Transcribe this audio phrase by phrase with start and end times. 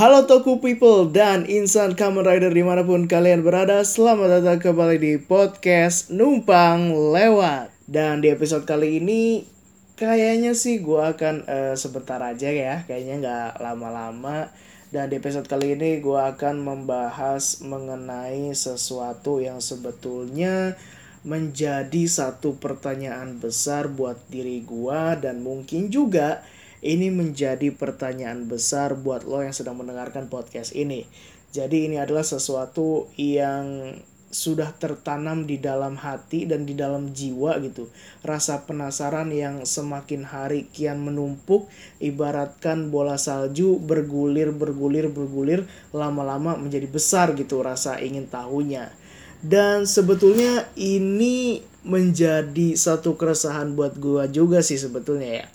[0.00, 4.96] Halo Toku People dan insan Kamen Rider di mana pun kalian berada Selamat datang kembali
[4.96, 7.68] di podcast Numpang Lewat.
[7.84, 9.44] Dan di episode kali ini
[10.00, 14.48] Kayaknya sih gue akan eh, sebentar aja ya Kayaknya nggak lama-lama.
[14.88, 20.80] Dan di episode kali ini gue akan membahas mengenai sesuatu yang sebetulnya
[21.28, 26.40] menjadi satu pertanyaan besar buat diri gua dan mungkin juga
[26.80, 31.04] ini menjadi pertanyaan besar buat lo yang sedang mendengarkan podcast ini.
[31.50, 33.92] Jadi ini adalah sesuatu yang
[34.30, 37.90] sudah tertanam di dalam hati dan di dalam jiwa gitu.
[38.22, 41.66] Rasa penasaran yang semakin hari kian menumpuk
[41.98, 48.94] ibaratkan bola salju bergulir bergulir bergulir lama-lama menjadi besar gitu rasa ingin tahunya.
[49.42, 55.46] Dan sebetulnya ini menjadi satu keresahan buat gua juga sih sebetulnya ya.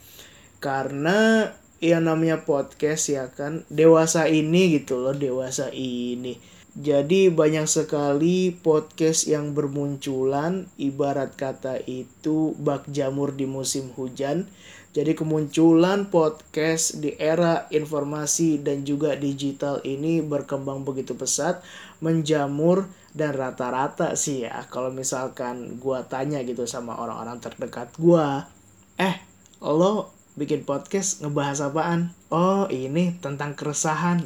[0.66, 1.46] Karena
[1.78, 6.42] yang namanya podcast ya kan dewasa ini gitu loh, dewasa ini.
[6.76, 14.50] Jadi banyak sekali podcast yang bermunculan ibarat kata itu bak jamur di musim hujan.
[14.92, 21.62] Jadi kemunculan podcast di era informasi dan juga digital ini berkembang begitu pesat,
[22.02, 28.52] menjamur dan rata-rata sih ya kalau misalkan gua tanya gitu sama orang-orang terdekat gua,
[29.00, 29.20] eh
[29.64, 32.11] lo bikin podcast ngebahas apaan?
[32.28, 34.19] Oh ini tentang keresahan.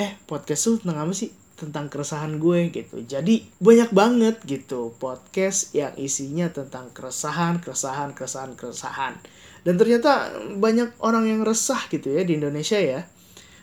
[0.00, 1.28] Eh podcast lu tentang apa sih?
[1.60, 3.04] Tentang keresahan gue gitu.
[3.04, 9.20] Jadi banyak banget gitu podcast yang isinya tentang keresahan, keresahan, keresahan, keresahan.
[9.60, 13.04] Dan ternyata banyak orang yang resah gitu ya di Indonesia ya.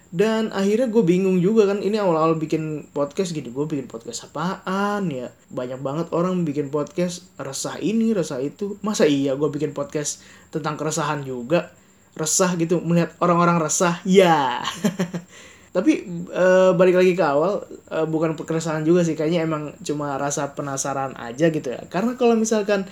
[0.07, 5.11] Dan akhirnya gue bingung juga kan ini awal-awal bikin podcast gitu gue bikin podcast apaan
[5.11, 10.23] ya banyak banget orang bikin podcast resah ini resah itu masa iya gue bikin podcast
[10.47, 11.75] tentang keresahan juga
[12.17, 14.65] resah gitu melihat orang-orang resah ya.
[15.75, 15.91] Tapi
[16.33, 21.13] e, balik lagi ke awal e, bukan keresahan juga sih kayaknya emang cuma rasa penasaran
[21.15, 21.85] aja gitu ya.
[21.87, 22.89] Karena kalau misalkan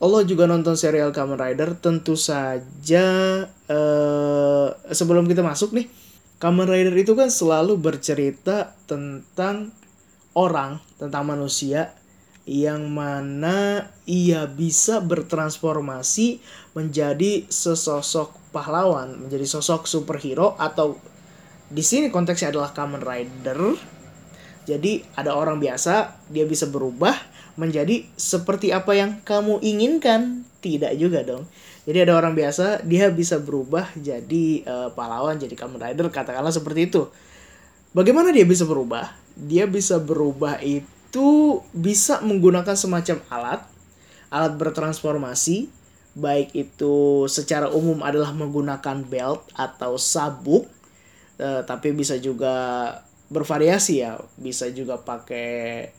[0.00, 3.06] Allah juga nonton serial Kamen Rider tentu saja
[3.68, 5.92] eh, sebelum kita masuk nih
[6.40, 9.76] Kamen Rider itu kan selalu bercerita tentang
[10.32, 11.92] orang tentang manusia
[12.50, 16.42] yang mana ia bisa bertransformasi
[16.74, 20.98] menjadi sesosok pahlawan menjadi sosok superhero atau
[21.70, 23.78] di sini konteksnya adalah Kamen Rider.
[24.66, 27.14] Jadi ada orang biasa dia bisa berubah
[27.54, 30.42] menjadi seperti apa yang kamu inginkan.
[30.58, 31.46] Tidak juga dong.
[31.86, 36.92] Jadi ada orang biasa dia bisa berubah jadi uh, pahlawan jadi kamen rider katakanlah seperti
[36.92, 37.08] itu.
[37.96, 39.16] Bagaimana dia bisa berubah?
[39.38, 40.99] Dia bisa berubah itu
[41.74, 43.60] bisa menggunakan semacam alat
[44.30, 45.66] alat bertransformasi
[46.14, 50.66] baik itu secara umum adalah menggunakan belt atau sabuk
[51.38, 52.94] uh, tapi bisa juga
[53.30, 55.90] bervariasi ya bisa juga pakai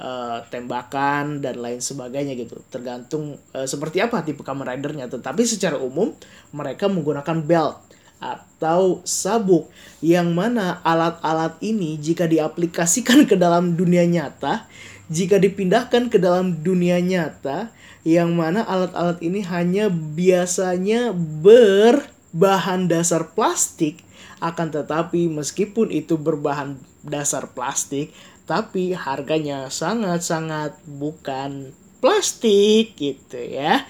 [0.00, 2.58] uh, tembakan dan lain sebagainya gitu.
[2.72, 5.06] Tergantung uh, seperti apa tipe Kamen Ridernya.
[5.06, 6.10] Tetapi secara umum
[6.50, 7.76] mereka menggunakan belt
[8.20, 9.72] atau sabuk
[10.04, 14.68] yang mana alat-alat ini jika diaplikasikan ke dalam dunia nyata
[15.10, 17.72] jika dipindahkan ke dalam dunia nyata
[18.06, 24.04] yang mana alat-alat ini hanya biasanya berbahan dasar plastik
[24.40, 28.12] akan tetapi meskipun itu berbahan dasar plastik
[28.48, 31.70] tapi harganya sangat-sangat bukan
[32.02, 33.86] plastik gitu ya.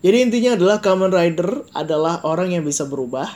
[0.00, 3.28] Jadi intinya adalah Kamen Rider adalah orang yang bisa berubah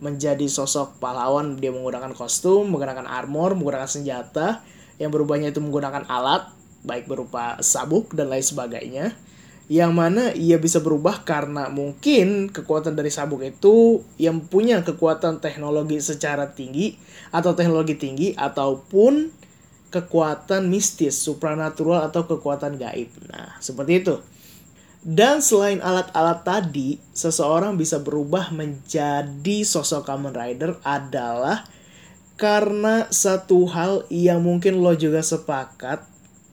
[0.00, 4.60] menjadi sosok pahlawan dia menggunakan kostum, menggunakan armor, menggunakan senjata
[5.00, 6.52] yang berubahnya itu menggunakan alat
[6.86, 9.16] baik berupa sabuk dan lain sebagainya
[9.66, 15.98] yang mana ia bisa berubah karena mungkin kekuatan dari sabuk itu yang punya kekuatan teknologi
[15.98, 16.94] secara tinggi
[17.34, 19.34] atau teknologi tinggi ataupun
[19.90, 23.10] kekuatan mistis, supranatural atau kekuatan gaib.
[23.26, 24.14] Nah, seperti itu.
[25.06, 31.62] Dan selain alat-alat tadi, seseorang bisa berubah menjadi sosok Kamen Rider adalah
[32.34, 36.02] karena satu hal yang mungkin lo juga sepakat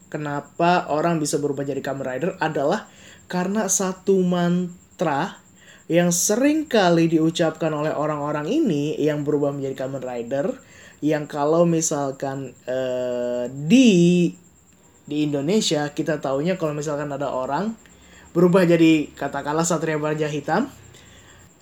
[0.06, 2.86] kenapa orang bisa berubah jadi Kamen Rider adalah
[3.26, 5.42] karena satu mantra
[5.90, 10.54] yang sering kali diucapkan oleh orang-orang ini yang berubah menjadi Kamen Rider
[11.02, 14.30] yang kalau misalkan uh, di
[15.04, 17.76] di Indonesia kita taunya kalau misalkan ada orang
[18.34, 20.68] berubah jadi katakanlah Satria Baja Hitam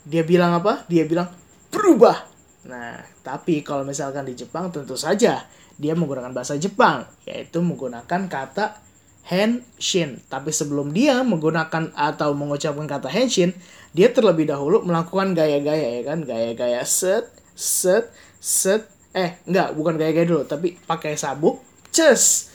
[0.02, 0.82] dia bilang apa?
[0.90, 1.30] Dia bilang
[1.70, 2.26] berubah.
[2.66, 5.46] Nah, tapi kalau misalkan di Jepang tentu saja
[5.78, 8.82] dia menggunakan bahasa Jepang yaitu menggunakan kata
[9.26, 10.18] henshin.
[10.26, 13.54] Tapi sebelum dia menggunakan atau mengucapkan kata henshin,
[13.94, 18.10] dia terlebih dahulu melakukan gaya-gaya ya kan gaya-gaya set set
[18.40, 21.60] set eh enggak bukan gaya-gaya dulu tapi pakai sabuk
[21.92, 22.48] ces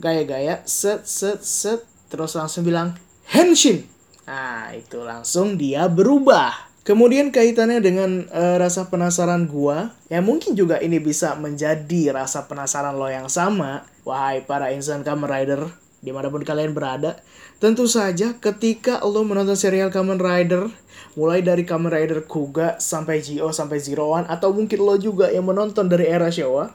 [0.00, 2.96] gaya-gaya set set set terus langsung bilang
[3.30, 3.84] henshin
[4.28, 10.80] nah itu langsung dia berubah Kemudian kaitannya dengan uh, rasa penasaran gua, ya mungkin juga
[10.80, 15.68] ini bisa menjadi rasa penasaran lo yang sama, wahai para insan Kamen Rider,
[16.00, 17.20] di mana pun kalian berada.
[17.60, 20.72] Tentu saja ketika lo menonton serial Kamen Rider,
[21.18, 25.44] mulai dari Kamen Rider Kuga sampai Gio sampai Zero One atau mungkin lo juga yang
[25.44, 26.70] menonton dari era Showa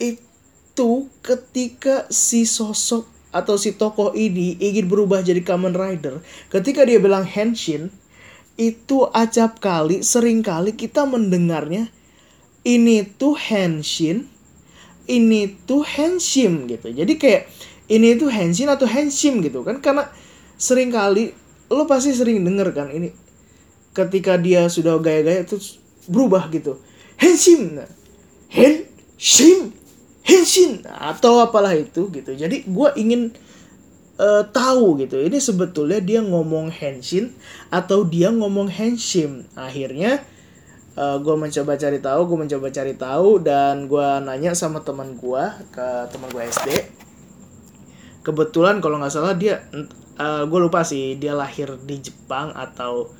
[0.00, 6.20] itu ketika si sosok atau si tokoh ini ingin berubah jadi Kamen Rider
[6.52, 7.88] ketika dia bilang Henshin
[8.60, 11.88] itu acap kali sering kali kita mendengarnya
[12.62, 14.30] ini tuh Henshin
[15.10, 16.88] ini tuh Henshin gitu.
[16.94, 17.50] Jadi kayak
[17.90, 19.82] ini tuh Henshin atau Henshin gitu kan.
[19.82, 20.06] Karena
[20.58, 21.34] sering kali
[21.72, 23.08] lo pasti sering denger kan ini
[23.96, 26.78] ketika dia sudah gaya-gaya terus berubah gitu.
[27.18, 27.82] Henshin
[28.52, 29.74] Henshin
[30.22, 32.32] Henshin atau apalah itu gitu.
[32.34, 33.34] Jadi gue ingin
[34.22, 37.34] uh, tahu gitu ini sebetulnya dia ngomong Henshin
[37.74, 39.46] atau dia ngomong Henshin.
[39.58, 40.22] Akhirnya
[40.96, 45.16] uh, eh, gue mencoba cari tahu gue mencoba cari tahu dan gue nanya sama teman
[45.16, 46.68] gue ke teman gue SD
[48.22, 49.86] kebetulan kalau nggak salah dia uh,
[50.20, 53.10] eh, gue lupa sih dia lahir di Jepang atau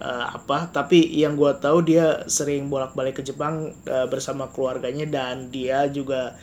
[0.00, 5.52] uh, apa tapi yang gue tahu dia sering bolak-balik ke Jepang uh, bersama keluarganya dan
[5.52, 6.34] dia juga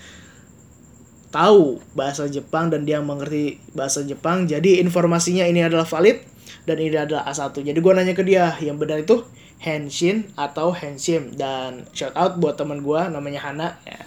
[1.33, 4.48] tahu bahasa Jepang dan dia mengerti bahasa Jepang.
[4.48, 6.24] Jadi informasinya ini adalah valid
[6.63, 9.24] dan ini adalah A1 jadi gue nanya ke dia yang benar itu
[9.57, 11.33] Henshin atau Henshin?
[11.36, 14.01] Dan shout out buat teman gue namanya Hana ya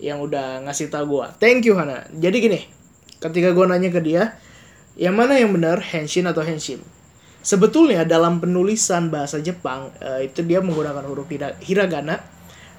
[0.00, 2.08] yang udah ngasih tau gue thank you Hana.
[2.16, 2.60] Jadi gini
[3.20, 4.40] ketika gue nanya ke dia
[4.96, 6.80] yang mana yang benar Henshin atau Henshin
[7.40, 11.28] Sebetulnya dalam penulisan bahasa Jepang uh, itu dia menggunakan huruf
[11.64, 12.20] hiragana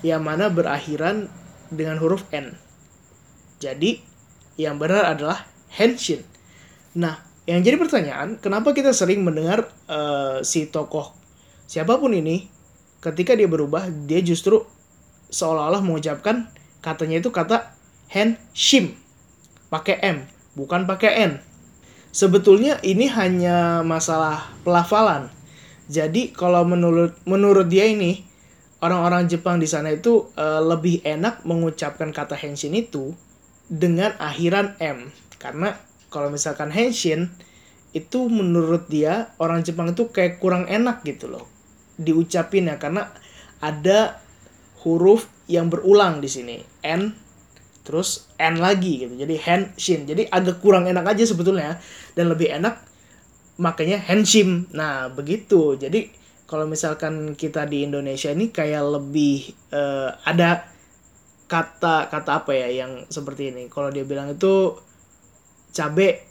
[0.05, 1.29] yang mana berakhiran
[1.73, 2.53] dengan huruf n.
[3.57, 4.01] Jadi
[4.61, 6.21] yang benar adalah henshin.
[6.93, 7.17] Nah,
[7.49, 11.21] yang jadi pertanyaan, kenapa kita sering mendengar uh, si tokoh
[11.71, 12.51] siapa pun ini
[12.99, 14.59] ketika dia berubah dia justru
[15.31, 16.51] seolah-olah mengucapkan
[16.83, 17.71] katanya itu kata
[18.11, 18.99] henshin
[19.71, 21.39] pakai m bukan pakai n
[22.11, 25.31] sebetulnya ini hanya masalah pelafalan.
[25.91, 28.23] Jadi kalau menurut menurut dia ini
[28.79, 33.11] orang-orang Jepang di sana itu uh, lebih enak mengucapkan kata henshin itu
[33.67, 35.11] dengan akhiran m.
[35.35, 35.75] Karena
[36.07, 37.31] kalau misalkan henshin
[37.91, 41.43] itu menurut dia orang Jepang itu kayak kurang enak gitu loh
[41.99, 43.11] diucapin ya karena
[43.61, 44.17] ada
[44.81, 46.57] huruf yang berulang di sini.
[46.81, 47.13] N
[47.81, 49.13] terus n lagi gitu.
[49.17, 51.77] Jadi henshin jadi agak kurang enak aja sebetulnya.
[52.13, 52.81] Dan lebih enak
[53.61, 55.77] makanya henshim nah begitu.
[55.77, 56.09] Jadi
[56.49, 60.67] kalau misalkan kita di Indonesia ini kayak lebih uh, ada
[61.47, 63.71] kata kata apa ya yang seperti ini.
[63.71, 64.75] Kalau dia bilang itu
[65.71, 66.27] cabe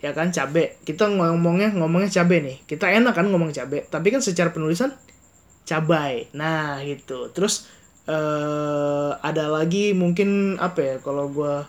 [0.00, 0.34] ya kan?
[0.34, 0.76] Cabe.
[0.84, 2.56] Kita ngomongnya ngomongnya cabe nih.
[2.64, 3.88] Kita enak kan ngomong cabe.
[3.88, 4.92] Tapi kan secara penulisan
[5.64, 6.28] cabai.
[6.36, 7.32] Nah gitu.
[7.32, 7.68] Terus
[8.08, 11.62] uh, ada lagi mungkin apa ya kalau gue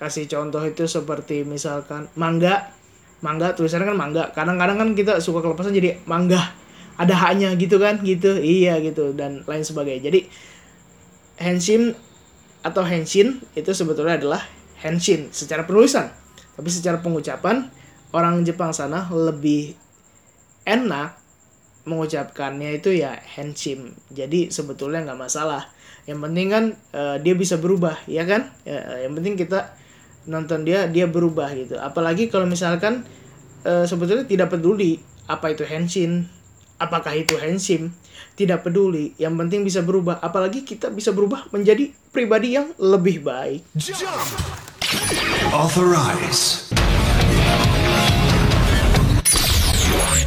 [0.00, 2.72] kasih contoh itu seperti misalkan mangga.
[3.22, 4.24] Mangga tulisannya kan mangga.
[4.34, 6.42] Kadang-kadang kan kita suka kelepasan jadi mangga.
[6.98, 8.34] Ada haknya gitu kan gitu.
[8.34, 10.10] Iya gitu dan lain sebagainya.
[10.10, 10.26] Jadi
[11.38, 11.94] henshin
[12.66, 14.42] atau henshin itu sebetulnya adalah
[14.82, 16.10] henshin secara penulisan.
[16.58, 17.70] Tapi secara pengucapan
[18.10, 19.78] orang Jepang sana lebih
[20.66, 21.21] enak
[21.82, 25.66] mengucapkannya itu ya henshin jadi sebetulnya nggak masalah.
[26.02, 28.50] Yang penting kan uh, dia bisa berubah ya kan?
[28.66, 29.74] Ya, yang penting kita
[30.26, 31.78] nonton dia dia berubah gitu.
[31.78, 33.06] Apalagi kalau misalkan
[33.66, 36.26] uh, sebetulnya tidak peduli apa itu henshin
[36.82, 37.94] apakah itu henshin
[38.34, 39.14] tidak peduli.
[39.18, 40.18] Yang penting bisa berubah.
[40.18, 43.62] Apalagi kita bisa berubah menjadi pribadi yang lebih baik.
[43.78, 44.72] Jump!
[45.52, 46.61] authorize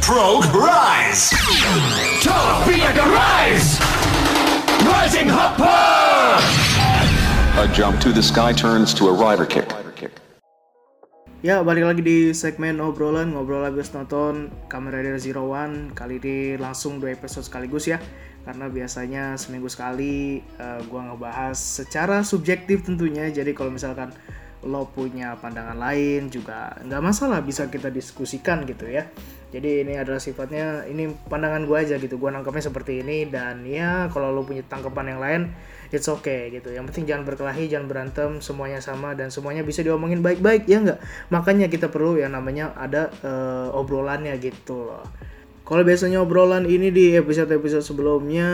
[0.06, 1.34] Frog Rise!
[2.22, 3.74] Torpedo Rise!
[4.86, 6.38] Rising Hopper!
[7.58, 9.66] A jump to the sky turns to a rider kick.
[11.42, 16.54] Ya, balik lagi di segmen obrolan ngobrol habis nonton Kamen Rider Zero One kali ini
[16.54, 17.98] langsung dua episode sekaligus ya
[18.46, 24.14] karena biasanya seminggu sekali uh, gua ngebahas secara subjektif tentunya jadi kalau misalkan
[24.66, 26.74] lo punya pandangan lain juga.
[26.82, 29.06] Nggak masalah bisa kita diskusikan gitu ya.
[29.54, 32.18] Jadi ini adalah sifatnya ini pandangan gue aja gitu.
[32.18, 35.42] Gue nangkepnya seperti ini dan ya kalau lo punya tangkapan yang lain
[35.94, 36.74] it's okay gitu.
[36.74, 41.00] Yang penting jangan berkelahi jangan berantem semuanya sama dan semuanya bisa diomongin baik-baik ya nggak?
[41.30, 45.06] Makanya kita perlu yang namanya ada uh, obrolannya gitu loh
[45.66, 48.46] kalau biasanya obrolan ini di episode-episode sebelumnya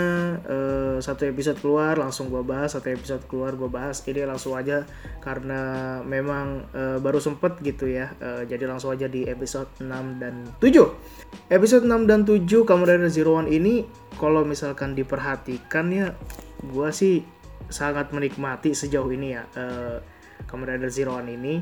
[0.48, 4.00] uh, satu episode keluar langsung gue bahas, satu episode keluar gue bahas.
[4.08, 4.88] Ini langsung aja
[5.20, 8.16] karena memang uh, baru sempet gitu ya.
[8.16, 9.92] Uh, jadi langsung aja di episode 6
[10.24, 11.52] dan 7.
[11.52, 13.84] Episode 6 dan 7 Kamu Rider Zero One ini
[14.16, 16.16] kalau misalkan diperhatikan ya
[16.64, 17.20] gue sih
[17.68, 20.00] sangat menikmati sejauh ini ya uh,
[20.48, 21.60] Kamen Rider Zero One ini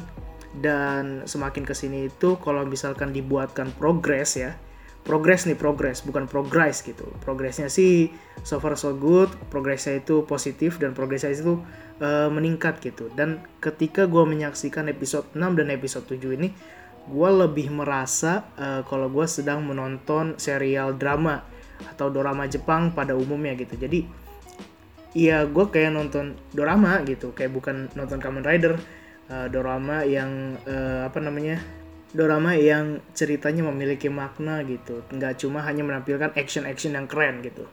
[0.63, 4.55] dan semakin ke sini itu kalau misalkan dibuatkan progres ya
[5.01, 7.09] progres nih progres bukan progress gitu.
[7.25, 8.13] Progresnya sih
[8.45, 11.61] so far so good progresnya itu positif dan progresnya itu
[12.01, 13.09] uh, meningkat gitu.
[13.17, 16.49] Dan ketika gue menyaksikan episode 6 dan episode 7 ini
[17.11, 21.43] gue lebih merasa uh, kalau gue sedang menonton serial drama
[21.81, 23.75] atau drama Jepang pada umumnya gitu.
[23.81, 24.05] Jadi
[25.17, 28.79] ya gue kayak nonton drama gitu kayak bukan nonton Kamen Rider
[29.27, 31.59] uh, drama yang uh, apa namanya
[32.11, 35.07] dorama yang ceritanya memiliki makna gitu.
[35.15, 37.67] Nggak cuma hanya menampilkan action action yang keren gitu.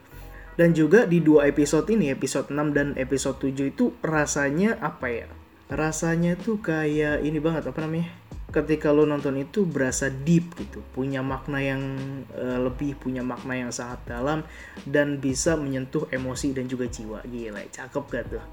[0.57, 5.29] Dan juga di dua episode ini episode 6 dan episode 7 itu rasanya apa ya?
[5.69, 8.09] Rasanya tuh kayak ini banget apa namanya?
[8.49, 10.81] Ketika lo nonton itu berasa deep gitu.
[10.97, 11.81] Punya makna yang
[12.33, 14.41] uh, lebih punya makna yang sangat dalam
[14.81, 17.21] dan bisa menyentuh emosi dan juga jiwa.
[17.21, 18.45] Gila cakep gak tuh?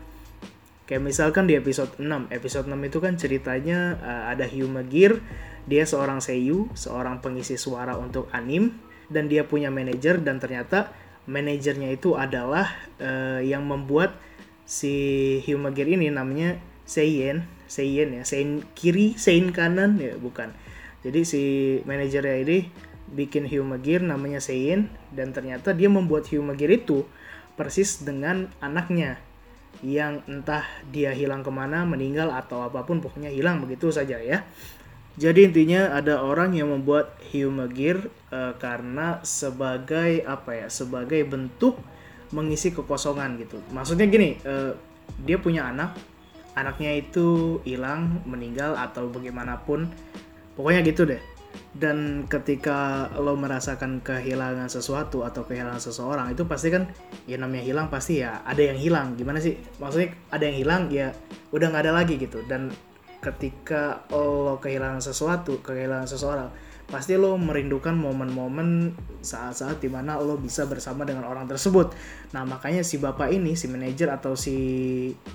[0.84, 5.24] Kayak misalkan di episode 6 episode 6 itu kan ceritanya uh, ada Hyuma Gear
[5.64, 8.76] dia seorang seiyu, seorang pengisi suara untuk anim,
[9.08, 10.92] dan dia punya manajer dan ternyata
[11.24, 12.68] manajernya itu adalah
[13.00, 14.16] uh, yang membuat
[14.64, 20.52] si Hyumagir ini namanya Seiyen, Seiyen ya, Sein kiri, Sein kanan ya bukan.
[21.04, 21.42] Jadi si
[21.84, 22.58] manajernya ini
[23.12, 27.04] bikin Hyumagir namanya Seiyen dan ternyata dia membuat Hyumagir itu
[27.56, 29.20] persis dengan anaknya
[29.84, 34.44] yang entah dia hilang ke mana, meninggal atau apa pun pokoknya hilang begitu saja ya.
[35.14, 37.14] Jadi intinya ada orang yang membuat
[37.74, 40.66] Gear uh, karena sebagai apa ya?
[40.66, 41.78] Sebagai bentuk
[42.34, 43.62] mengisi kekosongan gitu.
[43.70, 44.74] Maksudnya gini, uh,
[45.22, 45.94] dia punya anak,
[46.58, 49.86] anaknya itu hilang, meninggal atau bagaimanapun.
[50.58, 51.22] Pokoknya gitu deh.
[51.70, 56.90] Dan ketika lo merasakan kehilangan sesuatu atau kehilangan seseorang itu pasti kan
[57.30, 59.14] ya namanya hilang pasti ya ada yang hilang.
[59.14, 59.54] Gimana sih?
[59.78, 61.14] Maksudnya ada yang hilang ya
[61.54, 62.42] udah nggak ada lagi gitu.
[62.50, 62.74] Dan
[63.24, 66.48] ketika lo kehilangan sesuatu, kehilangan seseorang,
[66.84, 68.92] pasti lo merindukan momen-momen
[69.24, 71.96] saat-saat di mana lo bisa bersama dengan orang tersebut.
[72.36, 74.56] Nah makanya si bapak ini, si manajer atau si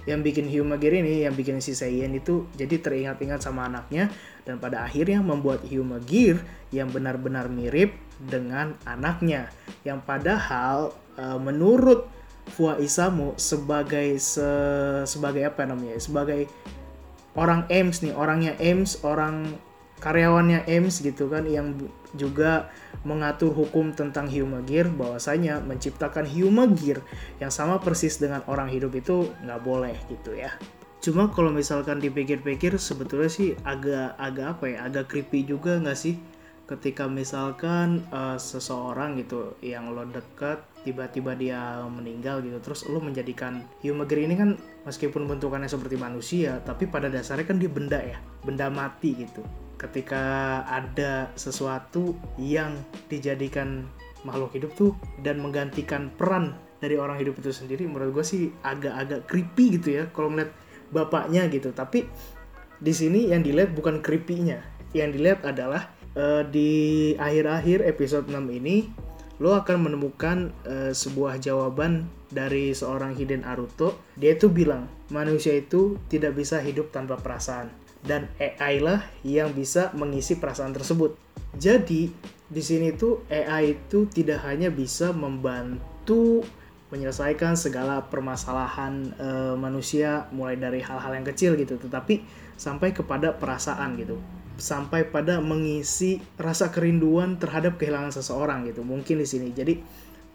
[0.05, 4.13] yang bikin Gear ini, yang bikin si Seiyen itu jadi teringat-ingat sama anaknya
[4.45, 5.65] dan pada akhirnya membuat
[6.05, 6.37] Gear
[6.69, 9.49] yang benar-benar mirip dengan anaknya.
[9.81, 12.05] Yang padahal uh, menurut
[12.49, 14.49] Fua Isamu sebagai se,
[15.05, 16.01] sebagai apa namanya?
[16.01, 16.49] Sebagai
[17.39, 19.55] orang EMS nih, orangnya EMS, orang
[20.03, 21.75] karyawannya EMS gitu kan yang
[22.15, 22.71] juga
[23.03, 24.27] mengatur hukum tentang
[24.67, 26.27] Gear bahwasanya menciptakan
[26.75, 26.99] Gear
[27.39, 30.51] yang sama persis dengan orang hidup itu nggak boleh gitu ya.
[30.99, 36.19] Cuma kalau misalkan dipikir-pikir sebetulnya sih agak agak apa ya, agak creepy juga nggak sih
[36.69, 43.65] ketika misalkan uh, seseorang gitu yang lo dekat tiba-tiba dia meninggal gitu terus lo menjadikan
[43.81, 44.53] Gear ini kan
[44.85, 49.41] meskipun bentukannya seperti manusia tapi pada dasarnya kan dia benda ya benda mati gitu.
[49.79, 52.75] Ketika ada sesuatu yang
[53.07, 53.87] dijadikan
[54.27, 54.91] makhluk hidup tuh
[55.23, 60.03] dan menggantikan peran dari orang hidup itu sendiri menurut gue sih agak-agak creepy gitu ya
[60.11, 60.51] kalau melihat
[60.91, 61.71] bapaknya gitu.
[61.71, 62.05] Tapi
[62.79, 64.59] di sini yang dilihat bukan creepy-nya
[64.91, 68.89] yang dilihat adalah uh, di akhir-akhir episode 6 ini
[69.39, 73.97] lo akan menemukan uh, sebuah jawaban dari seorang Hiden Aruto.
[74.19, 77.71] Dia itu bilang, manusia itu tidak bisa hidup tanpa perasaan.
[77.99, 81.15] Dan AI lah yang bisa mengisi perasaan tersebut.
[81.55, 82.11] Jadi,
[82.47, 86.43] di sini tuh AI itu tidak hanya bisa membantu
[86.89, 89.29] menyelesaikan segala permasalahan e,
[89.61, 92.25] manusia mulai dari hal-hal yang kecil gitu, tetapi
[92.57, 94.17] sampai kepada perasaan gitu
[94.59, 99.79] sampai pada mengisi rasa kerinduan terhadap kehilangan seseorang gitu mungkin di sini jadi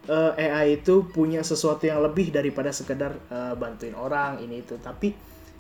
[0.09, 4.81] uh, eh, AI itu punya sesuatu yang lebih daripada sekedar uh, bantuin orang ini itu
[4.81, 5.15] tapi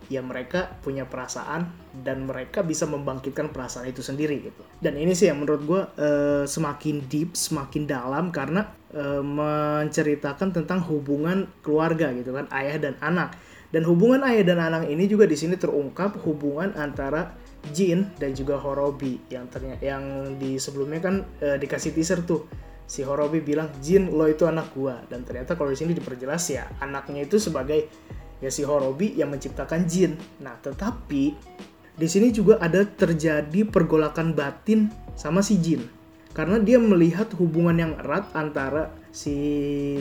[0.08, 1.64] ya mereka punya perasaan
[2.04, 4.62] dan mereka bisa membangkitkan perasaan itu sendiri gitu.
[4.80, 10.84] Dan ini sih yang menurut gue uh, semakin deep, semakin dalam karena uh, menceritakan tentang
[10.84, 13.32] hubungan keluarga gitu kan, ayah dan anak.
[13.74, 17.34] Dan hubungan ayah dan anak ini juga di sini terungkap hubungan antara
[17.74, 22.46] Jin dan juga Horobi yang ternyata yang di sebelumnya kan uh, dikasih teaser tuh
[22.86, 26.68] si Horobi bilang Jin lo itu anak gua dan ternyata kalau di sini diperjelas ya
[26.78, 27.88] anaknya itu sebagai
[28.44, 30.20] ya si Horobi yang menciptakan jin.
[30.44, 31.32] Nah, tetapi
[31.96, 35.80] di sini juga ada terjadi pergolakan batin sama si jin.
[36.36, 39.34] Karena dia melihat hubungan yang erat antara si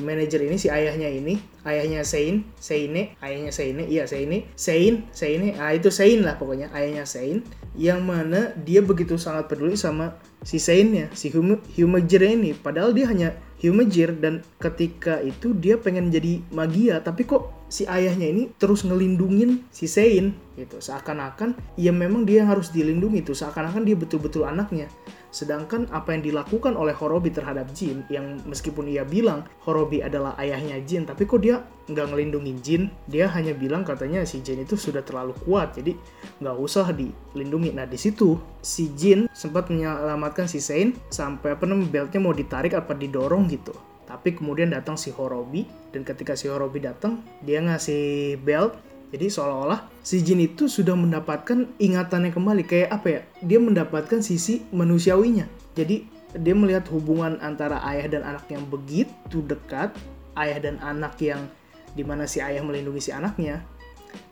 [0.01, 1.37] manajer ini, si ayahnya ini,
[1.69, 7.05] ayahnya Sein, Seine, ayahnya Seine, iya Seine, Sein, Seine, ah itu Sein lah pokoknya, ayahnya
[7.05, 7.45] Sein,
[7.77, 13.37] yang mana dia begitu sangat peduli sama si Seinnya, si Humager ini, padahal dia hanya
[13.63, 19.63] Humajir dan ketika itu dia pengen jadi magia, tapi kok si ayahnya ini terus ngelindungin
[19.71, 20.83] si Sein gitu.
[20.83, 24.91] Seakan-akan ya memang dia yang harus dilindungi itu seakan-akan dia betul-betul anaknya
[25.33, 30.77] sedangkan apa yang dilakukan oleh Horobi terhadap Jin yang meskipun ia bilang Horobi adalah ayahnya
[30.85, 32.83] Jin tapi kok dia nggak ngelindungi Jin?
[33.09, 35.97] Dia hanya bilang katanya si Jin itu sudah terlalu kuat jadi
[36.37, 37.73] nggak usah dilindungi.
[37.73, 42.77] Nah di situ si Jin sempat menyelamatkan si Sein sampai apa namanya beltnya mau ditarik
[42.77, 43.73] apa didorong gitu.
[44.05, 48.77] Tapi kemudian datang si Horobi dan ketika si Horobi datang dia ngasih belt
[49.13, 52.65] jadi seolah-olah si Jin itu sudah mendapatkan ingatannya kembali.
[52.65, 53.21] Kayak apa ya?
[53.45, 55.45] Dia mendapatkan sisi manusiawinya.
[55.77, 59.93] Jadi dia melihat hubungan antara ayah dan anak yang begitu dekat
[60.33, 61.45] ayah dan anak yang
[61.93, 63.61] di mana si ayah melindungi si anaknya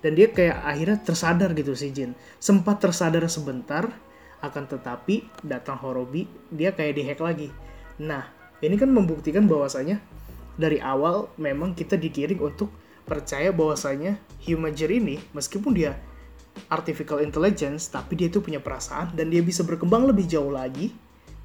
[0.01, 2.17] dan dia kayak akhirnya tersadar gitu si Jin.
[2.41, 3.85] Sempat tersadar sebentar
[4.41, 7.50] akan tetapi datang Horobi dia kayak dihack lagi.
[8.01, 8.25] Nah
[8.65, 10.01] ini kan membuktikan bahwasanya
[10.57, 12.73] dari awal memang kita dikiring untuk
[13.05, 15.98] percaya bahwasanya Humager ini meskipun dia
[16.67, 20.91] artificial intelligence tapi dia itu punya perasaan dan dia bisa berkembang lebih jauh lagi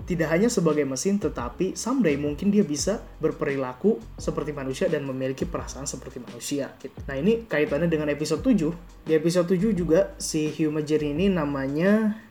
[0.06, 5.88] tidak hanya sebagai mesin tetapi someday mungkin dia bisa berperilaku seperti manusia dan memiliki perasaan
[5.88, 6.94] seperti manusia gitu.
[7.10, 8.70] Nah ini kaitannya dengan episode 7
[9.02, 12.22] di episode 7 juga si Humager ini namanya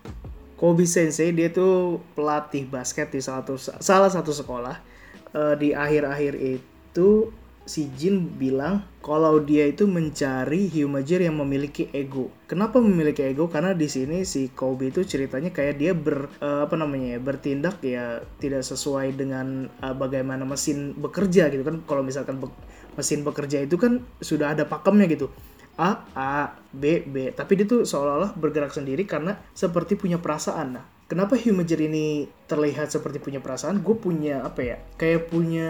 [0.55, 4.75] Kobe Sensei dia tuh pelatih basket di salah satu salah satu sekolah
[5.35, 7.27] uh, di akhir-akhir itu
[7.65, 12.29] si Jin bilang kalau dia itu mencari Humager yang memiliki ego.
[12.45, 13.49] Kenapa memiliki ego?
[13.49, 17.81] Karena di sini si Kobe itu ceritanya kayak dia ber uh, apa namanya ya bertindak
[17.81, 21.81] ya tidak sesuai dengan uh, bagaimana mesin bekerja gitu kan.
[21.89, 22.47] Kalau misalkan be
[22.95, 25.27] mesin bekerja itu kan sudah ada pakemnya gitu.
[25.75, 30.85] A A B B tapi dia tuh seolah-olah bergerak sendiri karena seperti punya perasaan nah
[31.11, 35.69] kenapa Humager ini terlihat seperti punya perasaan gue punya apa ya kayak punya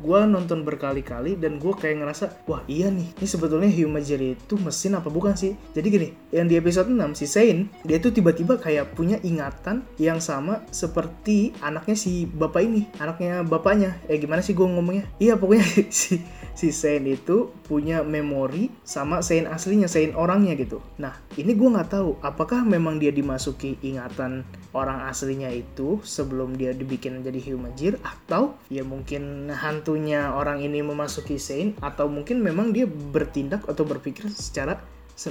[0.00, 4.98] gue nonton berkali-kali dan gue kayak ngerasa wah iya nih ini sebetulnya Humager itu mesin
[4.98, 5.56] apa bukan sih?
[5.72, 10.20] Jadi gini yang di episode 6 si Sein dia tuh tiba-tiba kayak punya ingatan yang
[10.20, 13.96] sama seperti anaknya si bapak ini anaknya bapaknya.
[14.06, 15.08] Eh gimana sih gue ngomongnya?
[15.16, 16.20] Iya pokoknya si
[16.52, 20.84] si Sein itu punya memori sama Sein aslinya, Sein orangnya gitu.
[21.00, 24.44] Nah, ini gue nggak tahu apakah memang dia dimasuki ingatan
[24.76, 31.40] orang aslinya itu sebelum dia dibikin jadi Humajir atau ya mungkin hantunya orang ini memasuki
[31.40, 34.82] Sein atau mungkin memang dia bertindak atau berpikir secara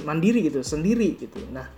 [0.02, 1.38] mandiri gitu, sendiri gitu.
[1.52, 1.68] Nah,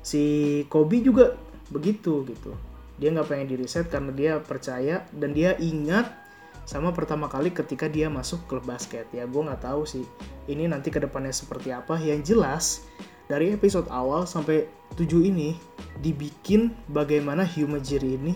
[0.00, 1.36] si Kobe juga
[1.68, 2.56] begitu gitu.
[3.00, 6.20] Dia nggak pengen diriset karena dia percaya dan dia ingat
[6.68, 10.06] sama pertama kali ketika dia masuk klub basket ya gue nggak tahu sih
[10.46, 12.86] ini nanti ke depannya seperti apa yang jelas
[13.30, 14.66] dari episode awal sampai
[14.98, 15.54] 7 ini
[16.02, 18.34] dibikin bagaimana Humajiri ini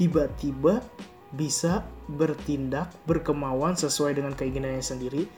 [0.00, 0.80] tiba-tiba
[1.36, 5.28] bisa bertindak berkemauan sesuai dengan keinginannya sendiri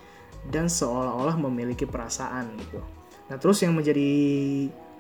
[0.47, 2.79] dan seolah-olah memiliki perasaan gitu.
[3.27, 4.07] Nah terus yang menjadi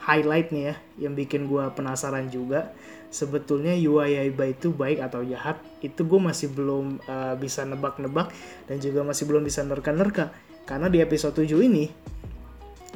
[0.03, 0.75] highlight nih ya
[1.07, 2.75] yang bikin gue penasaran juga
[3.15, 8.35] sebetulnya UI Aiba itu baik atau jahat itu gue masih belum uh, bisa nebak-nebak
[8.67, 10.35] dan juga masih belum bisa nerka-nerka
[10.67, 11.89] karena di episode 7 ini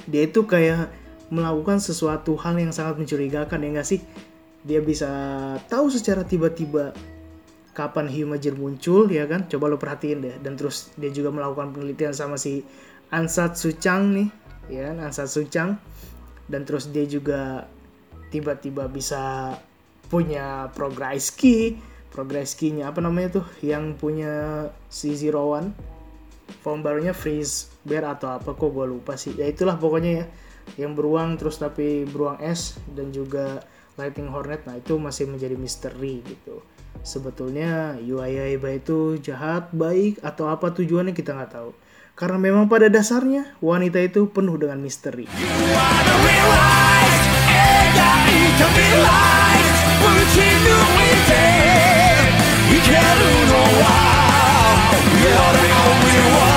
[0.06, 0.92] dia itu kayak
[1.28, 4.00] melakukan sesuatu hal yang sangat mencurigakan ya nggak sih?
[4.64, 5.11] Dia bisa
[5.66, 6.92] tahu secara tiba-tiba
[7.76, 9.46] kapan hiu majir muncul ya kan?
[9.46, 10.37] Coba lo perhatiin deh.
[10.42, 12.64] Dan terus dia juga melakukan penelitian sama si
[13.08, 14.28] Ansat Sucang nih
[14.68, 14.96] ya kan?
[15.08, 15.80] Ansat Sucang
[16.48, 17.68] dan terus dia juga
[18.28, 19.54] tiba-tiba bisa
[20.08, 21.76] punya progress key
[22.08, 23.46] progress key-nya apa namanya tuh?
[23.61, 24.32] Yang punya
[24.88, 25.97] si Zero One
[26.60, 29.34] form barunya freeze bear atau apa kok gue lupa sih.
[29.34, 30.26] Ya itulah pokoknya ya
[30.76, 33.64] yang beruang terus tapi beruang es dan juga
[33.96, 36.60] Lightning Hornet nah itu masih menjadi misteri gitu.
[37.02, 41.70] Sebetulnya Yuayaiba itu jahat baik atau apa tujuannya kita nggak tahu.
[42.18, 45.30] Karena memang pada dasarnya wanita itu penuh dengan misteri.
[56.08, 56.47] You